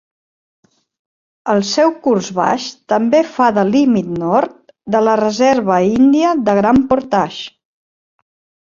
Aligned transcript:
El 1.53 1.61
seu 1.71 1.93
curs 2.07 2.31
baix 2.39 2.65
també 2.95 3.19
fa 3.35 3.51
de 3.59 3.67
límit 3.75 4.11
nord 4.25 4.59
de 4.97 5.05
la 5.11 5.15
reserva 5.25 5.79
índia 5.93 6.37
de 6.51 6.61
Grand 6.63 6.87
Portage. 6.95 7.49